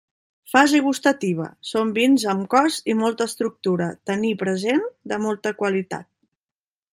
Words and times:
Fase 0.51 0.77
gustativa: 0.85 1.49
són 1.71 1.91
vins 1.97 2.25
amb 2.33 2.47
cos 2.53 2.79
i 2.93 2.95
molta 3.03 3.27
estructura, 3.33 3.91
taní 4.11 4.33
present 4.45 4.83
de 5.13 5.21
molta 5.27 5.53
qualitat. 5.61 6.11